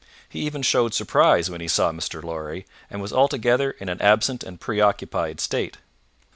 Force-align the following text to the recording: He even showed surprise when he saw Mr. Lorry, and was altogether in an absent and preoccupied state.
He 0.27 0.39
even 0.39 0.63
showed 0.63 0.95
surprise 0.95 1.51
when 1.51 1.61
he 1.61 1.67
saw 1.67 1.91
Mr. 1.91 2.23
Lorry, 2.23 2.65
and 2.89 3.03
was 3.03 3.13
altogether 3.13 3.69
in 3.79 3.87
an 3.87 4.01
absent 4.01 4.43
and 4.43 4.59
preoccupied 4.59 5.39
state. 5.39 5.77